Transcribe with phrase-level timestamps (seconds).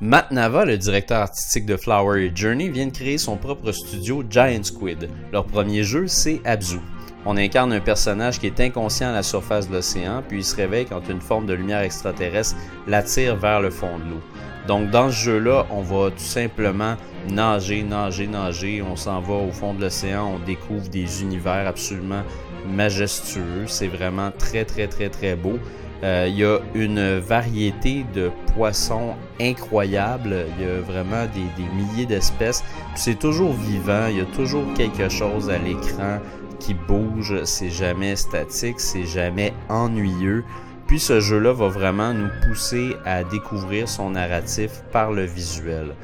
[0.00, 4.62] Matt Nava, le directeur artistique de Flower Journey, vient de créer son propre studio Giant
[4.62, 5.08] Squid.
[5.32, 6.78] Leur premier jeu, c'est Abzu.
[7.26, 10.54] On incarne un personnage qui est inconscient à la surface de l'océan, puis il se
[10.54, 12.54] réveille quand une forme de lumière extraterrestre
[12.86, 14.22] l'attire vers le fond de l'eau.
[14.68, 16.94] Donc dans ce jeu-là, on va tout simplement
[17.28, 18.82] nager, nager, nager.
[18.82, 22.22] On s'en va au fond de l'océan, on découvre des univers absolument
[22.70, 23.66] majestueux.
[23.66, 25.58] C'est vraiment très, très, très, très beau.
[26.04, 30.46] Euh, il y a une variété de poissons incroyable.
[30.56, 32.62] Il y a vraiment des, des milliers d'espèces.
[32.94, 34.06] C'est toujours vivant.
[34.08, 36.18] Il y a toujours quelque chose à l'écran
[36.60, 37.42] qui bouge.
[37.44, 38.78] C'est jamais statique.
[38.78, 40.44] C'est jamais ennuyeux.
[40.86, 45.94] Puis ce jeu-là va vraiment nous pousser à découvrir son narratif par le visuel.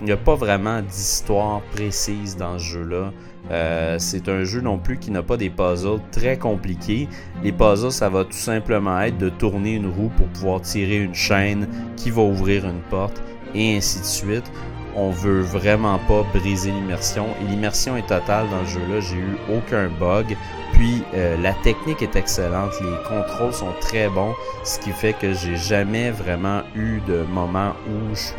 [0.00, 3.12] Il n'y a pas vraiment d'histoire précise dans ce jeu-là.
[3.50, 7.08] Euh, c'est un jeu non plus qui n'a pas des puzzles très compliqués.
[7.42, 11.14] Les puzzles, ça va tout simplement être de tourner une roue pour pouvoir tirer une
[11.14, 13.22] chaîne qui va ouvrir une porte
[13.54, 14.50] et ainsi de suite.
[14.96, 19.00] On veut vraiment pas briser l'immersion et l'immersion est totale dans ce jeu-là.
[19.00, 20.36] J'ai eu aucun bug.
[20.72, 25.32] Puis euh, la technique est excellente, les contrôles sont très bons, ce qui fait que
[25.32, 28.34] j'ai jamais vraiment eu de moment où je suis,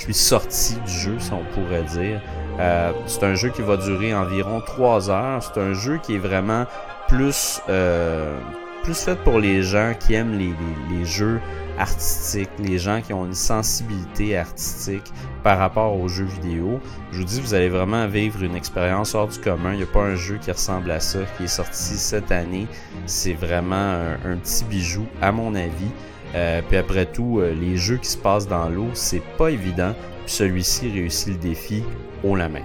[0.00, 2.22] je suis sorti du jeu, si on pourrait dire.
[2.58, 5.42] Euh, c'est un jeu qui va durer environ 3 heures.
[5.42, 6.64] C'est un jeu qui est vraiment
[7.06, 8.38] plus, euh,
[8.82, 10.54] plus fait pour les gens qui aiment les,
[10.90, 11.38] les, jeux
[11.78, 15.12] artistiques, les gens qui ont une sensibilité artistique
[15.42, 16.80] par rapport aux jeux vidéo.
[17.12, 19.72] Je vous dis, vous allez vraiment vivre une expérience hors du commun.
[19.72, 22.66] Il n'y a pas un jeu qui ressemble à ça qui est sorti cette année.
[23.04, 25.90] C'est vraiment un, petit bijou, à mon avis.
[26.34, 29.94] Euh, puis après tout, les jeux qui se passent dans l'eau, c'est pas évident.
[30.24, 31.82] Puis celui-ci réussit le défi
[32.22, 32.62] haut la main.